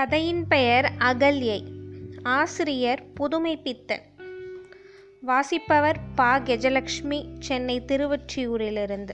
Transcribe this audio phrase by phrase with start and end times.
[0.00, 1.64] கதையின் பெயர் அகல்யை.
[2.22, 4.02] ஆசிரியர் புதுமைப்பித்தன்.
[5.20, 6.38] வாசிப்பவர் பா.
[6.38, 9.10] கெஜலக்ஷ்மி சென்னை திருவொற்றியூரிலிருந்து.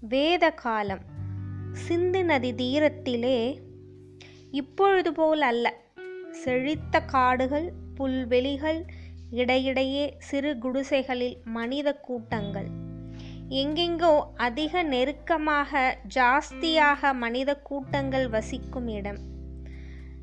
[0.00, 1.00] வேத காலம்
[1.72, 3.58] சிந்து நதி தீரத்திலே
[4.50, 5.74] இப்பொழுது போல் அல்ல.
[6.30, 8.84] செழித்த காடுகள் புல்வெளிகள்
[9.30, 12.66] இடையிடையே சிறு குடிசைகளில் மனித கூட்டங்கள்.
[13.48, 19.32] எங்கெங்கோ அதிக நெருக்கமாக ஜாஸ்தியாக மனித கூட்டங்கள் வசிக்கும் இடம்.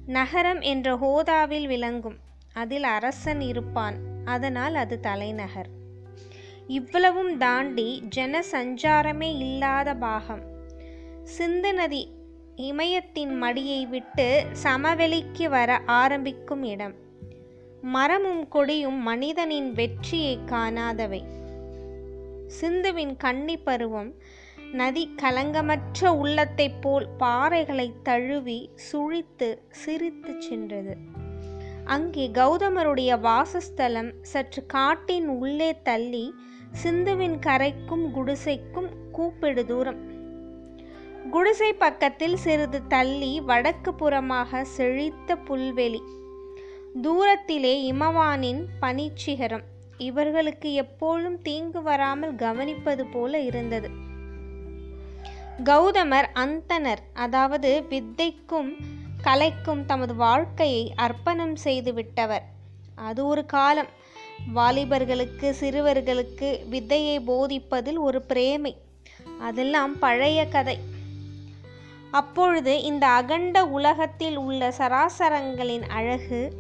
[0.06, 2.16] நகரம் என்ற ஹோதாவில் விளங்கும்.
[2.54, 3.96] அதில் அரசன் இருப்பான்.
[4.26, 5.68] அதனால் அது தலைநகர்.
[6.68, 10.42] இவ்வளவும் தாண்டி ஜன சஞ்சாரமே இல்லாத பாகம்.
[11.24, 12.10] சிந்து நதி
[12.56, 16.94] இமயத்தின் மடியை விட்டு சமவெளிக்கு வர ஆரம்பிக்கும் இடம்.
[17.82, 21.24] மரமும் கொடியும் மனிதனின் வெற்றியை காணாதவை.
[22.62, 24.14] சிந்துவின் கன்னி பருவம்
[24.72, 30.98] நதி கலங்கமற்ற உள்ளத்தைப் போல் பாறைகளை தழுவி சுழித்து சிரித்து சென்றது.
[31.86, 36.34] அங்கே கௌதமருடைய வாசஸ்தலம் சற்று காட்டின் உள்ளே தள்ளி
[36.84, 40.00] சிந்துவின் கரைக்கும் குடிசைக்கும் கூப்பிடு தூரம்.
[41.32, 46.02] குடிசை பக்கத்தில் சிறிது தள்ளி வடக்கு புறமாக செழித்த புல்வெளி.
[47.02, 49.64] தூரத்திலே இமவானின் பனிச்சிகரம்.
[49.98, 54.10] இவர்களுக்கு எப்போதும் தீங்கு வராமல் கவனிப்பது போல இருந்தது.
[55.64, 58.76] கௌதமர் அந்தனர் அதாவது வித்தைக்கும்
[59.24, 62.44] கலைக்கும் தமது வாழ்க்கையை அர்ப்பணம் செய்து விட்டவர்.
[62.96, 63.88] அது ஒரு காலம்.
[64.56, 68.76] வாலிபர்களுக்கு சிறுவர்களுக்கு வித்தையை போதிப்பதில் ஒரு பிரேமை.
[69.40, 70.80] அதெல்லாம் பழைய கதை.
[72.12, 76.54] அப்பொழுது இந்த அகண்ட உலகத்தில் உள்ள சராசரங்களின் அழகு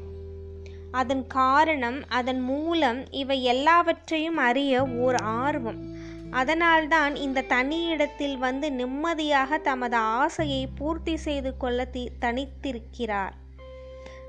[0.92, 5.91] அதன் காரணம் அதன் மூலம் இவை எல்லாவற்றையும் அறிய ஓர் ஆர்வம்.
[6.32, 13.32] அதனால்தான் இந்த தனியிடத்தில் வந்து நிம்மதியாக தமது ஆசையை பூர்த்தி செய்து கொள்ள தி தனித்திருக்கிறார்.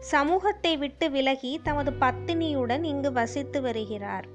[0.00, 4.26] சமூகத்தை விட்டு விலகி தமது பத்தினியுடன் இங்கு வசித்து வருகிறார்.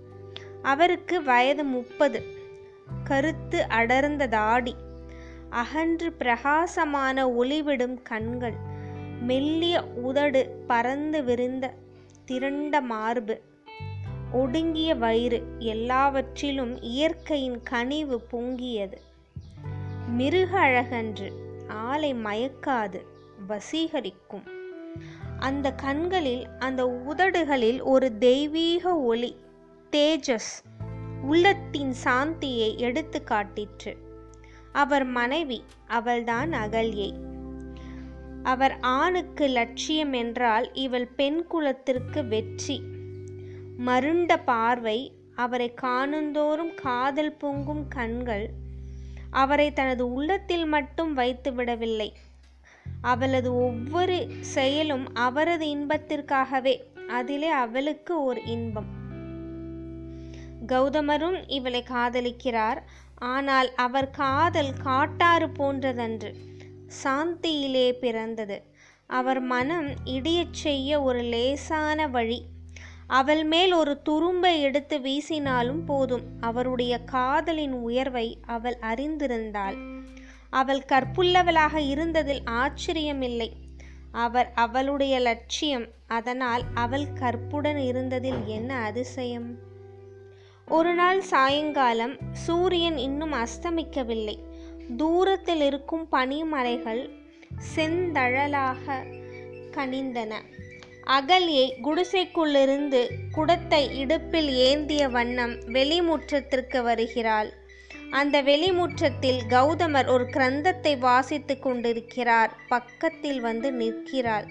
[0.62, 2.24] அவருக்கு வயது முப்பது.
[3.04, 4.76] கருத்து அடர்ந்த தாடி.
[5.50, 8.54] அகன்று பிரகாசமான ஒளிவிடும் கண்கள்.
[9.22, 11.74] மெல்லிய உதடு பறந்து விரிந்த
[12.26, 13.42] திரண்ட மார்பு.
[14.32, 18.98] ஒடுங்கிய வயிறு எல்லாவற்றிலும் இயற்கையின் கனிவு பொங்கியது.
[20.10, 21.32] மிருக அழகன்று
[21.68, 23.02] ஆலை மயக்காது
[23.48, 24.48] வசீகரிக்கும்.
[25.40, 29.36] அந்த கண்களில் அந்த உதடுகளில் ஒரு தெய்வீக ஒளி
[29.92, 30.66] தேஜஸ்
[31.22, 33.98] உள்ளத்தின் சாந்தியை எடுத்து காட்டிற்று.
[34.72, 37.14] அவர் மனைவி அவள்தான் அகல்யை.
[38.44, 42.82] அவர் ஆணுக்கு லட்சியம் என்றால் இவள் பெண் குலத்திற்கு வெற்றி.
[43.86, 48.50] மருண்ட பார்வை அவரை காணுந்தோறும் காதல் பொங்கும் கண்கள்
[49.30, 52.14] அவரை தனது உள்ளத்தில் மட்டும் வைத்து விடவில்லை.
[53.02, 58.86] அவளது ஒவ்வொரு செயலும் அவரது இன்பத்திற்காகவே அதிலே அவளுக்கு ஒரு இன்பம்.
[60.68, 62.78] கௌதமரும் இவளை காதலிக்கிறார்.
[63.16, 66.34] ஆனால் அவர் காதல் காட்டாறு போன்றதன்று
[67.04, 68.64] சாந்தியிலே பிறந்தது.
[69.06, 72.46] அவர் மனம் இடியச் செய்ய ஒரு லேசான வழி.
[73.08, 76.22] அவள் மேல் ஒரு துரும்பை எடுத்து வீசினாலும் போதும்.
[76.40, 80.04] அவருடைய காதலின் உயர்வை அவள் அறிந்திருந்தாள்.
[80.50, 83.52] அவள் கற்புள்ளவளாக இருந்ததில் ஆச்சரியமில்லை.
[84.12, 85.88] அவர் அவளுடைய லட்சியம்.
[86.08, 89.58] அதனால் அவள் கற்புடன் இருந்ததில் என்ன அதிசயம்?
[90.68, 94.36] ஒரு நாள் சாயங்காலம் சூரியன் இன்னும் அஸ்தமிக்கவில்லை.
[94.98, 97.10] தூரத்தில் இருக்கும் பனிமலைகள்
[97.76, 99.06] செந்தழலாக
[99.72, 100.34] கனிந்தன.
[101.08, 107.54] அகல்யை குடிசைக்குள்ளிருந்து குடத்தை இடுப்பில் ஏந்திய வண்ணம் வெளிமுற்றத்திற்கு வருகிறாள்.
[108.12, 112.56] அந்த வெளிமுற்றத்தில் கௌதமர் ஒரு கிரந்தத்தை வாசித்து கொண்டிருக்கிறார்.
[112.68, 114.46] பக்கத்தில் வந்து நிற்கிறாள்.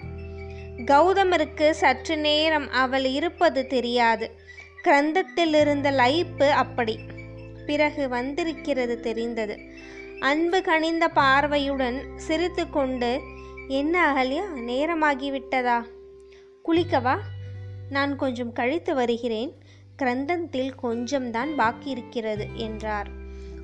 [0.85, 4.31] கௌதமருக்கு சற்று நேரம் அவள் இருப்பது தெரியாது.
[4.83, 6.99] கிரந்தத்தில் இருந்த லைப்பு அப்படி.
[7.65, 9.59] பிறகு வந்திருக்கிறது தெரிந்தது.
[10.19, 13.21] அன்பு கனிந்த பார்வையுடன் சிரித்து கொண்டு
[13.67, 15.83] என்ன அகல்யா நேரமாகிவிட்டதா?
[16.67, 17.17] குளிக்கவா?
[17.89, 19.51] நான் கொஞ்சம் கழித்து வருகிறேன்.
[19.97, 23.09] கிரந்தத்தில் கொஞ்சம்தான் பாக்கி இருக்கிறது என்றார்.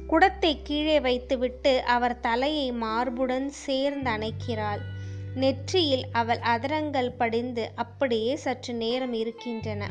[0.08, 4.82] குடத்தை கீழே வைத்துவிட்டு அவர் தலையை மார்புடன் சேர்ந்து அணைக்கிறாள்.
[5.36, 9.90] நெற்றியில் அவள் அதரங்கள் படிந்து அப்படியே சற்று நேரம் இருக்கின்றன.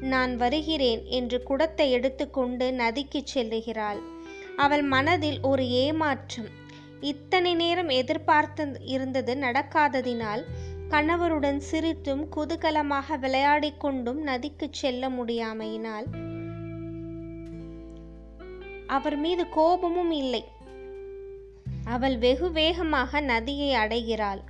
[0.00, 4.00] நான் வருகிறேன் என்று குடத்தை எடுத்துக்கொண்டு நதிக்கு செல்லுகிறாள்.
[4.56, 6.48] அவள் மனதில் ஒரு ஏமாற்றம்.
[7.00, 10.44] இத்தனை நேரம் எதிர்பார்த்து இருந்தது நடக்காததினால்
[10.88, 16.06] கணவருடன் சிரித்தும் குதூகலமாக விளையாடி கொண்டும் நதிக்கு செல்ல முடியாமையினால்
[18.86, 20.44] அவர் மீது கோபமும் இல்லை.
[21.84, 24.40] அவள் வெகு வேகமாக நதியை அடைகிறாள்.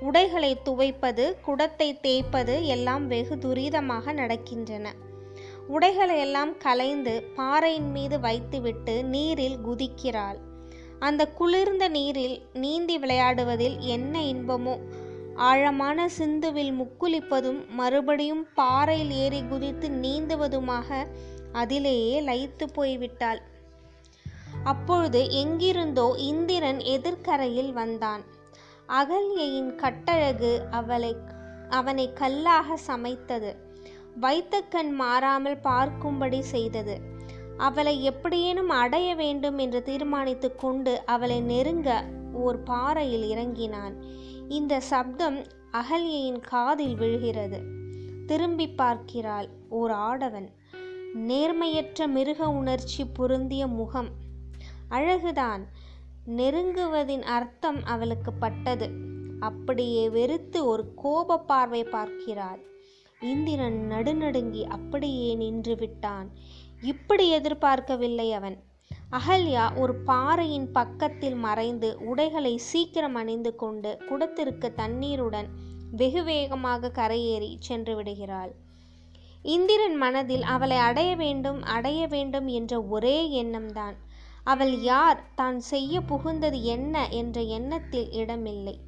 [0.00, 4.86] உடைகளை துவைப்பது குடத்தை தேய்ப்பது எல்லாம் வெகு துரிதமாக நடக்கின்றன.
[5.66, 10.36] உடைகளை எல்லாம் கலைந்து பாறையின் மீது வைத்துவிட்டு நீரில் குதிக்கிறாள்.
[10.98, 14.74] அந்த குளிர்ந்த நீரில் நீந்தி விளையாடுவதில் என்ன இன்பமோ
[15.36, 21.06] ஆழமான சிந்துவில் முக்குளிப்பதும் மறுபடியும் பாறையில் ஏறி குதித்து நீந்துவதுமாக
[21.52, 23.40] அதிலேயே லயித்து போய்விட்டாள்.
[24.64, 28.22] அப்பொழுது எங்கிருந்தோ இந்திரன் எதிர்க்கரையில் வந்தான்.
[28.86, 31.16] அகல்யையின் கட்டழகு அவளை
[31.68, 33.56] அவனை கல்லாக சமைத்தது.
[34.20, 36.96] வைத்த கண் மாறாமல் பார்க்கும்படி செய்தது.
[37.56, 41.90] அவளை எப்படியேனும் அடைய வேண்டும் என்று தீர்மானித்து கொண்டு அவளை நெருங்க
[42.32, 43.94] ஓர் பாறையில் இறங்கினான்.
[44.48, 47.62] இந்த சப்தம் அகல்யையின் காதில் விழுகிறது.
[48.26, 50.50] திரும்பி பார்க்கிறாள் ஓர் ஆடவன்.
[51.14, 54.08] நேர்மையற்ற மிருக உணர்ச்சி பொருந்திய முகம்.
[54.90, 55.60] அழகுதான்.
[56.26, 58.90] நெருங்குவதின் அர்த்தம் அவளுக்கு பட்டது.
[59.40, 62.60] அப்படியே வெறுத்து ஒரு கோப பார்வை பார்க்கிறாள்.
[63.20, 66.30] இந்திரன் நடுநடுங்கி அப்படியே நின்று விட்டான்.
[66.82, 68.62] இப்படி எதிர்பார்க்கவில்லை அவன்.
[69.10, 75.48] அகல்யா ஒரு பாறையின் பக்கத்தில் மறைந்து உடைகளை சீக்கிரம் அணிந்து கொண்டு குடத்திற்கு தண்ணீருடன்
[75.90, 78.52] வெகு வேகமாக கரையேறி சென்று விடுகிறாள்.
[79.42, 83.96] இந்திரன் மனதில் அவளை அடைய வேண்டும் அடைய வேண்டும் என்ற ஒரே எண்ணம்தான்.
[84.44, 88.80] அவள் யார் தான் செய்ய புகுந்தது என்ன என்ற எண்ணத்தில் இடமில்லை.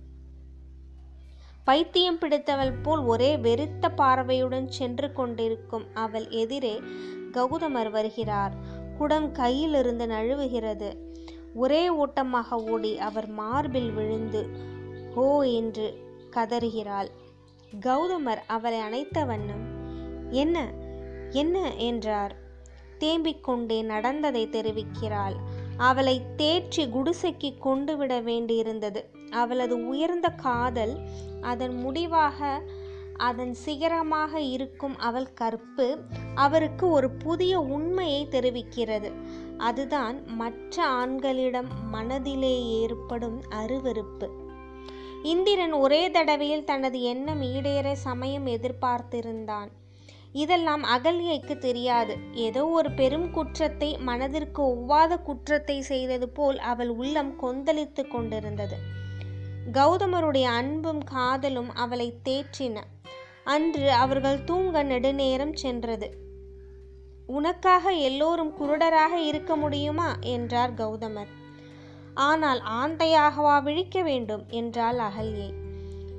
[1.64, 6.80] பைத்தியம் பிடித்தவள் போல் ஒரே வெறித்த பார்வையுடன் சென்று கொண்டிருக்கும் அவள் எதிரே
[7.32, 8.54] கௌதமர் வருகிறார்.
[8.98, 10.88] குடம் கையிலிருந்து நழுவுகிறது.
[11.54, 14.42] ஒரே ஓட்டமாக ஓடி அவர் மார்பில் விழுந்து
[15.14, 15.86] ஹோ என்று
[16.30, 17.08] கதறுகிறாள்.
[17.80, 19.64] கௌதமர் அவளை அணைத்த வண்ணம்
[20.30, 20.86] என்ன
[21.30, 21.74] என்ன?
[21.74, 22.34] என்றார்.
[23.00, 25.36] தேம்பிக் கொண்டே நடந்ததை தெரிவிக்கிறாள்.
[25.76, 29.00] அவளை தேற்றி குடிசைக்கு கொண்டு விட வேண்டியிருந்தது.
[29.30, 30.94] அவளது உயர்ந்த காதல்
[31.40, 32.62] அதன் முடிவாக
[33.18, 35.98] அதன் சிகரமாக இருக்கும் அவள் கற்பு
[36.34, 39.12] அவருக்கு ஒரு புதிய உண்மையை தெரிவிக்கிறது.
[39.56, 44.28] அதுதான் மற்ற ஆண்களிடம் மனதிலே ஏற்படும் அருவருப்பு.
[45.22, 49.68] இந்திரன் ஒரே தடவையில் தனது எண்ணம் ஈடேற சமயம் எதிர்பார்த்திருந்தான்.
[50.32, 52.16] இதெல்லாம் அகல்யைக்கு தெரியாது.
[52.32, 58.96] ஏதோ ஒரு பெரும் குற்றத்தை மனதிற்கு ஒவ்வாத குற்றத்தை செய்தது போல் அவள் உள்ளம் கொந்தளித்து கொண்டிருந்தது.
[59.72, 62.82] கௌதமருடைய அன்பும் காதலும் அவளை தேற்றின.
[63.44, 66.16] அன்று அவர்கள் தூங்க நெடுநேரம் சென்றது.
[67.26, 70.16] உனக்காக எல்லோரும் குருடராக இருக்க முடியுமா?
[70.20, 71.26] என்றார் கௌதமர்.
[72.14, 74.44] ஆனால் ஆந்தையாகவா விழிக்க வேண்டும்?
[74.48, 75.52] என்றாள் அகல்யை.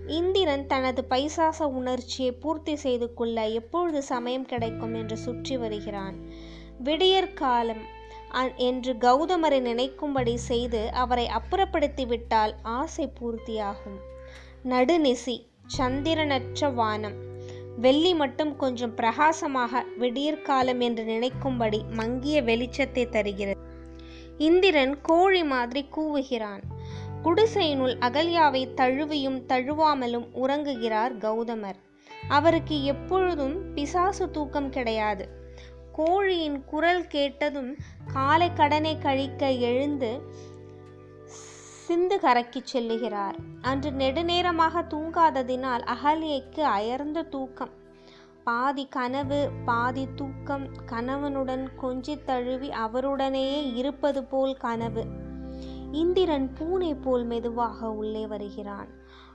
[0.07, 4.93] இந்திரன் தனது பைசாச உணர்ச்சியை பூர்த்தி செய்து கொள்ள எப்பொழுது சமயம் கிடைக்கும்?
[4.93, 6.15] என்று சுற்றி வருகிறான்.
[6.83, 7.97] விடியற்காலம்.
[8.55, 13.99] என்று கௌதமரை நினைக்கும்படி செய்து அவரை அப்புறப்படுத்தி விட்டால் ஆசை பூர்த்தியாகும்.
[14.63, 15.45] நடுநிசி
[15.77, 17.27] சந்திரனற்ற வானம்.
[17.77, 23.59] வெள்ளி மட்டும் கொஞ்சம் பிரகாசமாக விடியற்காலம் என்று நினைக்கும்படி மங்கிய வெளிச்சத்தை தருகிறது.
[24.37, 26.61] இந்திரன் கோழி மாதிரி கூவுகிறான்.
[27.23, 31.79] குடிசையினுள் அகல்யாவை தழுவியும் தழுவாமலும் உறங்குகிறார் கௌதமர்.
[32.27, 35.38] அவருக்கு எப்பொழுதும் பிசாசு தூக்கம் கிடையாது.
[35.99, 37.75] கோழியின் குரல் கேட்டதும்
[38.13, 40.21] காலை கடனை கழிக்க எழுந்து
[41.85, 43.33] சிந்து கரைக்குச் செல்லுகிறார்.
[43.61, 47.69] அன்று நெடுநேரமாக தூங்காததினால் அகலியைக்கு அயர்ந்த தூக்கம்.
[48.43, 50.67] பாதி கனவு பாதி தூக்கம்.
[50.85, 55.05] கணவனுடன் கொஞ்சி தழுவி அவருடனேயே இருப்பது போல் கனவு.
[55.91, 58.87] இந்திரன் பூனை போல் மெதுவாக உள்ளே வருகிறான்.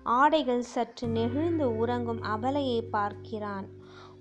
[0.02, 3.66] ஆடைகள் சற்று நெகிழ்ந்து உறங்கும் அவலையை பார்க்கிறான்.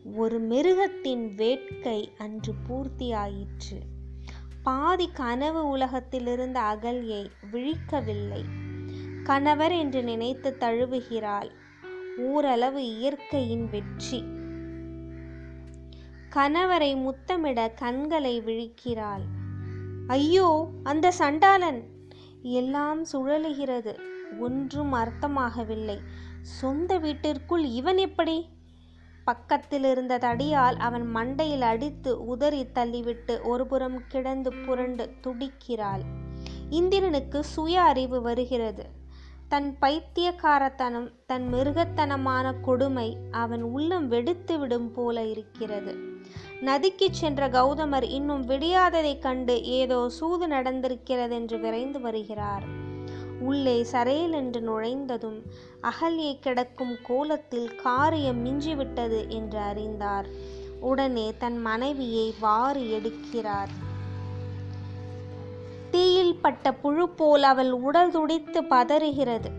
[0.05, 3.77] ஒரு மிருகத்தின் வேட்கை அன்று பூர்த்தியாயிற்று.
[4.63, 8.45] பாதி கனவு உலகத்திலிருந்த அகல்யை விழிக்கவில்லை.
[9.23, 11.49] கணவர் என்று நினைத்து தழுவுகிறாள்.
[12.17, 14.21] ஓரளவு இயற்கையின் வெற்றி.
[16.35, 19.25] கணவரை முத்தமிட கண்களை விழிக்கிறாள்.
[20.07, 21.81] ஐயோ அந்த சண்டாளன்!
[22.41, 23.93] எல்லாம் சுழலுகிறது.
[24.39, 25.99] ஒன்றும் அர்த்தமாகவில்லை.
[26.41, 28.37] சொந்த வீட்டிற்குள் இவன் எப்படி?
[29.25, 36.01] பக்கத்தில் இருந்த தடியால் அவன் மண்டையில் அடித்து உதறி தள்ளிவிட்டு ஒருபுறம் கிடந்து புரண்டு துடிக்கிறாள்.
[36.69, 38.85] இந்திரனுக்கு சுய அறிவு வருகிறது.
[39.47, 45.95] தன் பைத்தியக்காரத்தனம் தன் மிருகத்தனமான கொடுமை அவன் உள்ளம் வெடித்து விடும் போல இருக்கிறது.
[46.61, 52.63] நதிக்கு சென்ற கௌதமர் இன்னும் விடியாததைக் கண்டு ஏதோ சூது நடந்திருக்கிறதென்று விரைந்து வருகிறார்.
[53.43, 55.39] உள்ளே சரையல் என்று நுழைந்ததும்
[55.81, 60.27] அகல்யை கிடக்கும் கோலத்தில் காரியம் மிஞ்சிவிட்டது என்று அறிந்தார்.
[60.79, 63.73] உடனே தன் மனைவியை வாரி எடுக்கிறார்.
[65.91, 69.51] தீயில் பட்ட புழு போல் அவள் உடல் துடித்து பதறுகிறது.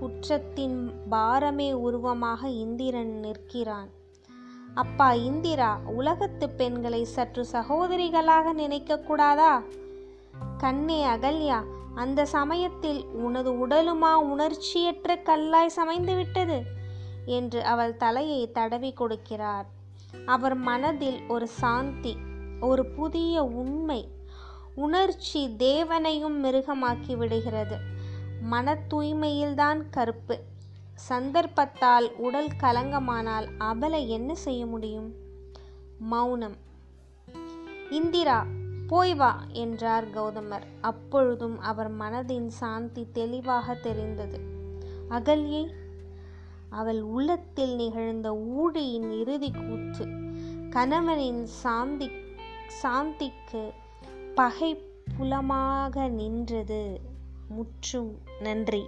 [0.00, 0.78] குற்றத்தின்
[1.10, 3.88] பாரமே உருவமாக இந்திரன் நிற்கிறான்.
[4.74, 9.52] அப்பா இந்திரா உலகத்து பெண்களை சற்று சகோதரிகளாக நினைக்க கூடாதா
[10.58, 11.58] கண்ணே அகல்யா
[11.98, 16.62] அந்த சமயத்தில் உனது உடலுமா உணர்ச்சியற்ற கல்லாய் சமைந்து விட்டது?
[17.26, 19.66] என்று அவள் தலையை தடவி கொடுக்கிறார்.
[20.26, 22.16] அவர் மனதில் ஒரு சாந்தி
[22.60, 24.08] ஒரு புதிய உண்மை
[24.74, 27.76] உணர்ச்சி தேவனையும் மிருகமாக்கி விடுகிறது.
[28.42, 30.40] மன தூய்மையில்தான் கருப்பு.
[30.94, 35.14] சந்தர்ப்பத்தால் உடல் கலங்கமானால் அபலை என்ன செய்ய முடியும்?
[35.98, 36.56] மௌனம்.
[37.90, 38.46] இந்திரா
[38.88, 40.66] போய் வா என்றார் கௌதமர்.
[40.80, 44.38] அப்பொழுதும் அவர் மனதின் சாந்தி தெளிவாக தெரிந்தது.
[45.10, 45.64] அகல்யை
[46.70, 50.06] அவள் உள்ளத்தில் நிகழ்ந்த ஊழியின் இறுதி கூற்று
[50.70, 52.10] கணவனின் சாந்தி
[52.82, 53.62] சாந்திக்கு
[54.34, 54.70] பகை
[55.16, 57.00] புலமாக நின்றது.
[57.48, 58.82] முற்றும் நன்றி.